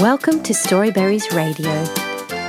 Welcome 0.00 0.42
to 0.42 0.52
Storyberries 0.52 1.34
Radio. 1.34 1.72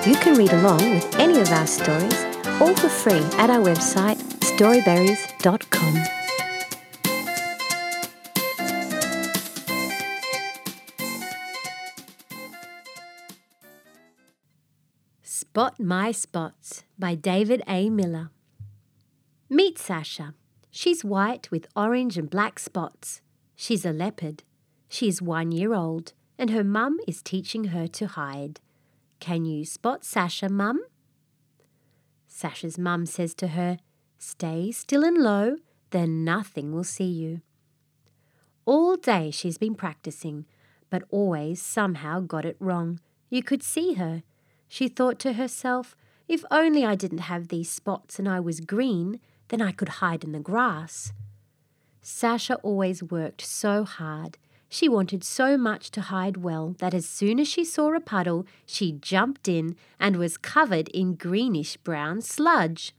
You 0.06 0.18
can 0.18 0.38
read 0.38 0.52
along 0.52 0.80
with 0.94 1.18
any 1.18 1.40
of 1.40 1.50
our 1.50 1.66
stories, 1.66 2.26
all 2.60 2.76
for 2.76 2.90
free 2.90 3.24
at 3.40 3.50
our 3.50 3.64
website 3.64 4.18
storyberries.com. 4.58 6.04
Spot 15.24 15.80
My 15.80 16.12
Spots 16.12 16.84
by 17.00 17.16
David 17.16 17.64
A. 17.66 17.90
Miller. 17.90 18.30
Meet 19.50 19.80
Sacha. 19.80 20.34
She's 20.70 21.06
white 21.06 21.50
with 21.50 21.68
orange 21.78 22.18
and 22.18 22.30
black 22.30 22.60
spots. 22.60 23.22
She's 23.56 23.86
a 23.86 23.94
leopard. 23.94 24.44
She's 24.90 25.22
one 25.22 25.54
year 25.54 25.74
old, 25.74 26.12
and 26.38 26.50
her 26.50 26.64
mum 26.64 27.00
is 27.08 27.22
teaching 27.22 27.66
her 27.66 27.88
to 27.88 28.08
hide. 28.08 28.60
Can 29.20 29.46
you 29.46 29.66
spot 29.66 30.04
Sacha, 30.04 30.50
mum? 30.50 30.82
Sacha's 32.28 32.78
mum 32.78 33.06
says 33.06 33.34
to 33.36 33.48
her, 33.50 33.78
Stay 34.20 34.72
still 34.72 35.04
and 35.04 35.18
low, 35.18 35.58
then 35.92 36.24
nothing 36.24 36.72
will 36.72 36.84
see 36.84 37.06
you. 37.06 37.42
All 38.66 38.96
day 38.96 39.32
she's 39.32 39.58
been 39.58 39.76
practicing, 39.76 40.46
but 40.90 41.04
always 41.10 41.62
somehow 41.62 42.20
got 42.20 42.46
it 42.46 42.58
wrong. 42.60 43.00
You 43.30 43.42
could 43.44 43.64
see 43.64 43.94
her. 43.94 44.24
She 44.68 44.88
thought 44.88 45.20
to 45.20 45.34
herself, 45.34 45.96
if 46.28 46.44
only 46.52 46.86
I 46.86 46.96
didn't 46.96 47.20
have 47.20 47.48
these 47.48 47.70
spots 47.70 48.20
and 48.20 48.28
I 48.28 48.40
was 48.40 48.60
green, 48.60 49.20
then 49.48 49.62
I 49.62 49.72
could 49.72 49.90
hide 49.90 50.24
in 50.24 50.34
the 50.34 50.40
grass. 50.40 51.14
Sacha 52.02 52.56
always 52.58 53.02
worked 53.02 53.42
so 53.42 53.84
hard. 53.84 54.38
She 54.70 54.90
wanted 54.90 55.24
so 55.24 55.58
much 55.58 55.92
to 55.92 56.02
hide 56.02 56.38
well 56.38 56.76
that 56.80 56.94
as 56.94 57.08
soon 57.08 57.40
as 57.40 57.48
she 57.48 57.64
saw 57.64 57.94
a 57.94 58.00
puddle, 58.00 58.46
she 58.66 58.92
jumped 58.92 59.48
in 59.48 59.76
and 60.00 60.18
was 60.18 60.38
covered 60.38 60.90
in 60.90 61.16
greenish 61.16 61.78
brown 61.78 62.22
sludge. 62.22 62.94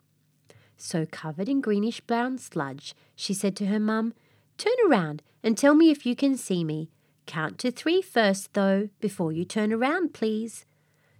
So 0.76 1.06
covered 1.06 1.48
in 1.48 1.60
greenish 1.60 2.00
brown 2.00 2.38
sludge, 2.38 2.94
she 3.14 3.34
said 3.34 3.54
to 3.56 3.66
her 3.66 3.80
mum, 3.80 4.14
Turn 4.56 4.74
around 4.88 5.22
and 5.42 5.58
tell 5.58 5.74
me 5.74 5.90
if 5.90 6.06
you 6.06 6.16
can 6.16 6.36
see 6.36 6.64
me. 6.64 6.90
Count 7.26 7.58
to 7.58 7.70
three 7.70 8.00
first, 8.00 8.54
though, 8.54 8.88
before 9.00 9.32
you 9.32 9.44
turn 9.44 9.72
around, 9.72 10.14
please. 10.14 10.64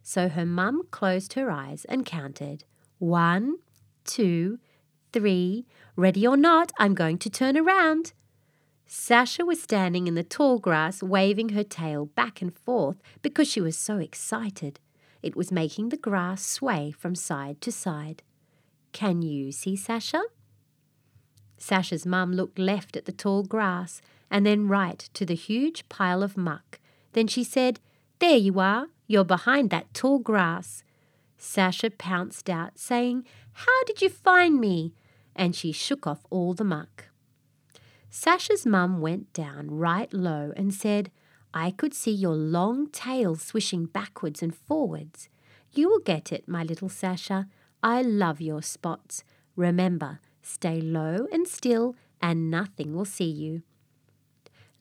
So 0.03 0.29
her 0.29 0.47
mum 0.47 0.85
closed 0.91 1.35
her 1.35 1.51
eyes 1.51 1.85
and 1.85 2.07
counted. 2.07 2.65
One, 2.99 3.59
two, 4.05 4.59
three. 5.13 5.67
Ready 5.97 6.27
or 6.27 6.37
not, 6.37 6.73
I'm 6.79 6.95
going 6.95 7.19
to 7.19 7.31
turn 7.31 7.59
around. 7.59 8.13
Sacha 8.91 9.45
was 9.45 9.63
standing 9.63 10.07
in 10.07 10.15
the 10.15 10.23
tall 10.23 10.59
grass, 10.59 11.03
waving 11.03 11.51
her 11.51 11.63
tail 11.63 12.07
back 12.07 12.41
and 12.41 12.57
forth 12.57 12.97
because 13.21 13.47
she 13.47 13.61
was 13.61 13.77
so 13.77 13.99
excited. 13.99 14.81
It 15.23 15.37
was 15.37 15.53
making 15.53 15.91
the 15.91 15.99
grass 15.99 16.45
sway 16.45 16.91
from 16.91 17.15
side 17.15 17.61
to 17.61 17.71
side. 17.71 18.23
Can 18.93 19.21
you 19.21 19.53
see 19.53 19.77
Sacha? 19.77 20.23
Sacha's 21.59 22.07
mum 22.07 22.33
looked 22.33 22.59
left 22.59 22.97
at 22.97 23.05
the 23.05 23.13
tall 23.13 23.43
grass 23.43 24.01
and 24.31 24.47
then 24.47 24.69
right 24.69 24.99
to 25.13 25.27
the 25.27 25.35
huge 25.35 25.87
pile 25.91 26.23
of 26.23 26.39
muck. 26.39 26.81
Then 27.13 27.27
she 27.27 27.45
said, 27.45 27.81
There 28.21 28.39
you 28.39 28.59
are. 28.59 28.87
You're 29.07 29.25
behind 29.25 29.69
that 29.69 29.93
tall 29.93 30.19
grass. 30.19 30.83
Sacha 31.37 31.91
pounced 31.91 32.49
out, 32.49 32.79
saying, 32.79 33.27
How 33.53 33.85
did 33.85 34.01
you 34.01 34.09
find 34.09 34.59
me? 34.59 34.95
And 35.37 35.55
she 35.55 35.73
shook 35.73 36.07
off 36.07 36.25
all 36.31 36.55
the 36.55 36.65
muck. 36.65 37.08
Sacha's 38.11 38.65
mum 38.65 39.01
went 39.01 39.33
down 39.33 39.71
right 39.71 40.13
low 40.13 40.53
and 40.57 40.73
said, 40.73 41.11
I 41.53 41.71
could 41.71 41.95
see 41.95 42.13
your 42.13 42.35
long 42.35 42.89
tail 42.91 43.37
swishing 43.37 43.87
backwards 43.87 44.43
and 44.43 44.55
forwards. 44.55 45.29
You 45.73 45.89
will 45.89 46.01
get 46.01 46.33
it, 46.33 46.49
my 46.49 46.63
little 46.63 46.89
Sacha. 46.89 47.49
I 47.83 48.03
love 48.03 48.41
your 48.41 48.63
spots. 48.63 49.25
Remember, 49.57 50.21
stay 50.43 50.81
low 50.81 51.27
and 51.33 51.47
still, 51.47 51.97
and 52.21 52.51
nothing 52.51 52.95
will 52.95 53.05
see 53.05 53.31
you. 53.31 53.63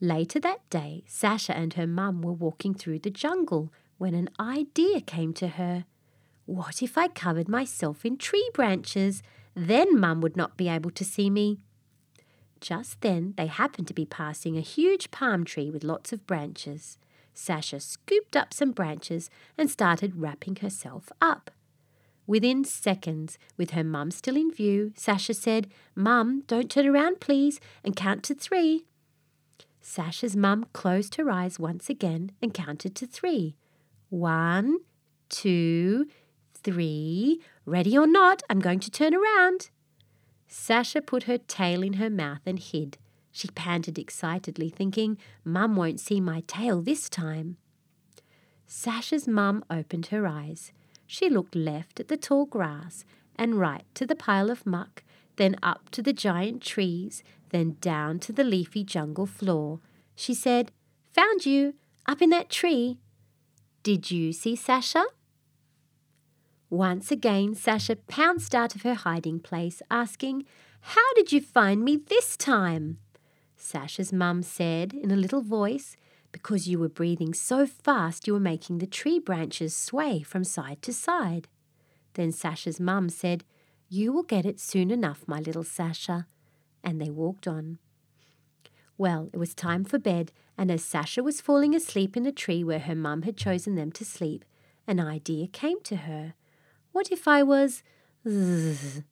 Later 0.00 0.38
that 0.40 0.68
day, 0.70 1.04
Sacha 1.06 1.56
and 1.56 1.74
her 1.74 1.86
mum 1.86 2.22
were 2.22 2.32
walking 2.32 2.74
through 2.74 3.00
the 3.00 3.10
jungle 3.10 3.72
when 3.98 4.14
an 4.14 4.30
idea 4.38 5.00
came 5.00 5.32
to 5.34 5.48
her. 5.48 5.84
What 6.46 6.82
if 6.82 6.96
I 6.96 7.08
covered 7.08 7.48
myself 7.48 8.04
in 8.04 8.16
tree 8.16 8.48
branches? 8.54 9.22
Then 9.54 9.98
mum 9.98 10.20
would 10.20 10.36
not 10.36 10.56
be 10.56 10.68
able 10.68 10.90
to 10.92 11.04
see 11.04 11.30
me. 11.30 11.58
Just 12.60 13.00
then 13.00 13.34
they 13.36 13.46
happened 13.46 13.88
to 13.88 13.94
be 13.94 14.04
passing 14.04 14.56
a 14.56 14.62
huge 14.62 15.10
palm 15.10 15.44
tree 15.44 15.70
with 15.70 15.84
lots 15.84 16.12
of 16.12 16.26
branches. 16.26 16.98
Sacha 17.34 17.80
scooped 17.80 18.36
up 18.36 18.52
some 18.52 18.72
branches 18.72 19.30
and 19.56 19.70
started 19.70 20.16
wrapping 20.16 20.56
herself 20.56 21.12
up. 21.20 21.50
Within 22.26 22.64
seconds, 22.64 23.38
with 23.56 23.70
her 23.70 23.84
mum 23.84 24.10
still 24.10 24.36
in 24.36 24.52
view, 24.52 24.92
Sacha 24.96 25.32
said, 25.32 25.68
Mum, 25.94 26.42
don't 26.46 26.70
turn 26.70 26.86
around, 26.86 27.20
please, 27.20 27.58
and 27.82 27.96
count 27.96 28.22
to 28.24 28.34
three. 28.34 28.84
Sacha's 29.80 30.36
mum 30.36 30.66
closed 30.74 31.14
her 31.14 31.30
eyes 31.30 31.58
once 31.58 31.88
again 31.88 32.32
and 32.42 32.52
counted 32.52 32.94
to 32.96 33.06
three. 33.06 33.56
One, 34.10 34.78
two, 35.30 36.06
three. 36.54 37.40
Ready 37.64 37.96
or 37.96 38.06
not, 38.06 38.42
I'm 38.50 38.60
going 38.60 38.80
to 38.80 38.90
turn 38.90 39.14
around. 39.14 39.70
Sacha 40.48 41.02
put 41.02 41.24
her 41.24 41.38
tail 41.38 41.82
in 41.82 41.94
her 41.94 42.10
mouth 42.10 42.40
and 42.46 42.58
hid. 42.58 42.96
She 43.30 43.48
panted 43.48 43.98
excitedly, 43.98 44.70
thinking, 44.70 45.18
Mum 45.44 45.76
won't 45.76 46.00
see 46.00 46.20
my 46.20 46.42
tail 46.46 46.80
this 46.80 47.08
time. 47.08 47.58
Sacha's 48.66 49.28
mum 49.28 49.62
opened 49.70 50.06
her 50.06 50.26
eyes. 50.26 50.72
She 51.06 51.28
looked 51.28 51.54
left 51.54 52.00
at 52.00 52.08
the 52.08 52.16
tall 52.16 52.46
grass 52.46 53.04
and 53.36 53.60
right 53.60 53.84
to 53.94 54.06
the 54.06 54.16
pile 54.16 54.50
of 54.50 54.66
muck, 54.66 55.04
then 55.36 55.56
up 55.62 55.90
to 55.90 56.02
the 56.02 56.12
giant 56.12 56.62
trees, 56.62 57.22
then 57.50 57.76
down 57.80 58.18
to 58.20 58.32
the 58.32 58.44
leafy 58.44 58.82
jungle 58.82 59.26
floor. 59.26 59.80
She 60.16 60.34
said, 60.34 60.72
Found 61.12 61.46
you, 61.46 61.74
up 62.06 62.20
in 62.20 62.30
that 62.30 62.50
tree. 62.50 62.98
Did 63.82 64.10
you 64.10 64.32
see 64.32 64.56
Sacha? 64.56 65.04
Once 66.70 67.10
again, 67.10 67.54
Sacha 67.54 67.96
pounced 67.96 68.54
out 68.54 68.74
of 68.74 68.82
her 68.82 68.94
hiding 68.94 69.40
place, 69.40 69.80
asking, 69.90 70.44
How 70.80 71.14
did 71.14 71.32
you 71.32 71.40
find 71.40 71.82
me 71.82 71.96
this 71.96 72.36
time? 72.36 72.98
Sacha's 73.56 74.12
mum 74.12 74.42
said 74.42 74.92
in 74.92 75.10
a 75.10 75.16
little 75.16 75.40
voice, 75.40 75.96
Because 76.30 76.68
you 76.68 76.78
were 76.78 76.90
breathing 76.90 77.32
so 77.32 77.66
fast 77.66 78.26
you 78.26 78.34
were 78.34 78.40
making 78.40 78.78
the 78.78 78.86
tree 78.86 79.18
branches 79.18 79.74
sway 79.74 80.20
from 80.20 80.44
side 80.44 80.82
to 80.82 80.92
side. 80.92 81.48
Then 82.14 82.32
Sacha's 82.32 82.78
mum 82.78 83.08
said, 83.08 83.44
You 83.88 84.12
will 84.12 84.22
get 84.22 84.44
it 84.44 84.60
soon 84.60 84.90
enough, 84.90 85.24
my 85.26 85.40
little 85.40 85.64
Sacha. 85.64 86.26
And 86.84 87.00
they 87.00 87.10
walked 87.10 87.48
on. 87.48 87.78
Well, 88.98 89.30
it 89.32 89.38
was 89.38 89.54
time 89.54 89.84
for 89.84 89.98
bed, 89.98 90.32
and 90.58 90.70
as 90.70 90.84
Sacha 90.84 91.22
was 91.22 91.40
falling 91.40 91.74
asleep 91.74 92.14
in 92.14 92.26
a 92.26 92.32
tree 92.32 92.62
where 92.62 92.80
her 92.80 92.94
mum 92.94 93.22
had 93.22 93.36
chosen 93.36 93.74
them 93.74 93.90
to 93.92 94.04
sleep, 94.04 94.44
an 94.86 95.00
idea 95.00 95.46
came 95.46 95.80
to 95.84 95.96
her. 95.96 96.34
What 96.98 97.12
if 97.12 97.28
I 97.28 97.44
was. 97.44 97.84
Zzz. 98.28 99.02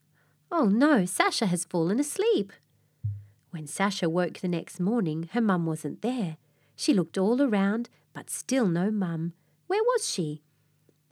Oh 0.50 0.64
no, 0.64 1.04
Sacha 1.04 1.46
has 1.46 1.64
fallen 1.64 2.00
asleep. 2.00 2.52
When 3.50 3.68
Sacha 3.68 4.10
woke 4.10 4.40
the 4.40 4.48
next 4.48 4.80
morning, 4.80 5.28
her 5.34 5.40
mum 5.40 5.66
wasn't 5.66 6.02
there. 6.02 6.36
She 6.74 6.92
looked 6.92 7.16
all 7.16 7.40
around, 7.40 7.88
but 8.12 8.28
still 8.28 8.66
no 8.66 8.90
mum. 8.90 9.34
Where 9.68 9.84
was 9.84 10.08
she? 10.08 10.42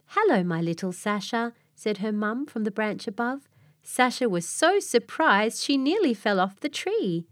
Hello, 0.07 0.43
my 0.43 0.59
little 0.59 0.91
Sacha, 0.91 1.53
said 1.75 1.99
her 1.99 2.11
mum 2.11 2.45
from 2.45 2.65
the 2.65 2.71
branch 2.71 3.07
above. 3.07 3.47
Sacha 3.81 4.27
was 4.27 4.45
so 4.45 4.81
surprised 4.81 5.63
she 5.63 5.77
nearly 5.77 6.13
fell 6.13 6.41
off 6.41 6.59
the 6.59 6.67
tree. 6.67 7.25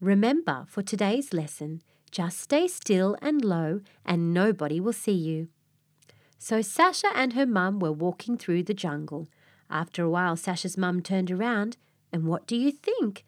Remember, 0.00 0.64
for 0.66 0.80
today's 0.80 1.34
lesson, 1.34 1.82
just 2.10 2.40
stay 2.40 2.68
still 2.68 3.18
and 3.20 3.44
low, 3.44 3.82
and 4.02 4.32
nobody 4.32 4.80
will 4.80 4.94
see 4.94 5.12
you. 5.12 5.48
So 6.38 6.62
Sacha 6.62 7.08
and 7.14 7.32
her 7.32 7.46
mum 7.46 7.80
were 7.80 7.92
walking 7.92 8.38
through 8.38 8.62
the 8.62 8.74
jungle. 8.74 9.28
After 9.68 10.04
a 10.04 10.10
while, 10.10 10.36
Sacha's 10.36 10.78
mum 10.78 11.02
turned 11.02 11.30
around, 11.30 11.76
and 12.12 12.24
what 12.24 12.46
do 12.46 12.56
you 12.56 12.70
think? 12.70 13.24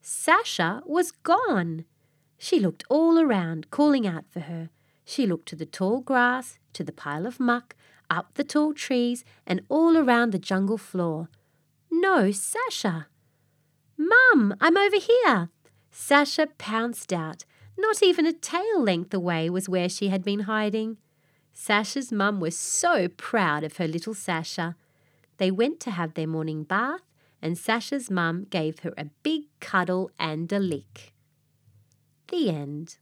Sacha 0.00 0.82
was 0.84 1.12
gone. 1.12 1.84
She 2.38 2.60
looked 2.60 2.84
all 2.90 3.18
around, 3.18 3.70
calling 3.70 4.06
out 4.06 4.24
for 4.30 4.40
her. 4.40 4.68
She 5.04 5.26
looked 5.26 5.48
to 5.48 5.56
the 5.56 5.66
tall 5.66 6.00
grass, 6.00 6.58
to 6.74 6.84
the 6.84 6.92
pile 6.92 7.26
of 7.26 7.40
muck, 7.40 7.74
up 8.10 8.34
the 8.34 8.44
tall 8.44 8.74
trees, 8.74 9.24
and 9.46 9.62
all 9.68 9.96
around 9.96 10.32
the 10.32 10.38
jungle 10.38 10.78
floor. 10.78 11.28
No 11.90 12.30
Sacha. 12.30 13.06
Mum, 13.96 14.54
I'm 14.60 14.76
over 14.76 14.96
here. 14.96 15.48
Sacha 15.90 16.48
pounced 16.58 17.12
out. 17.12 17.44
Not 17.78 18.02
even 18.02 18.26
a 18.26 18.32
tail 18.32 18.82
length 18.82 19.14
away 19.14 19.48
was 19.48 19.68
where 19.68 19.88
she 19.88 20.08
had 20.08 20.22
been 20.22 20.40
hiding. 20.40 20.98
Sacha's 21.52 22.10
mum 22.10 22.40
was 22.40 22.56
so 22.56 23.08
proud 23.08 23.64
of 23.64 23.76
her 23.76 23.86
little 23.86 24.14
Sacha. 24.14 24.76
They 25.38 25.50
went 25.50 25.80
to 25.80 25.90
have 25.90 26.14
their 26.14 26.26
morning 26.26 26.64
bath, 26.64 27.02
and 27.40 27.58
Sacha's 27.58 28.10
mum 28.10 28.46
gave 28.50 28.80
her 28.80 28.94
a 28.96 29.06
big 29.22 29.42
cuddle 29.60 30.10
and 30.18 30.52
a 30.52 30.58
lick. 30.58 31.12
The 32.28 32.50
end. 32.50 32.96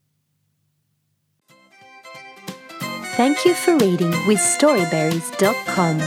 Thank 3.17 3.45
you 3.45 3.55
for 3.55 3.77
reading 3.77 4.11
with 4.27 4.39
Storyberries.com. 4.39 6.01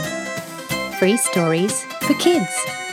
Free 0.98 1.16
stories 1.16 1.84
for 2.00 2.14
kids. 2.14 2.83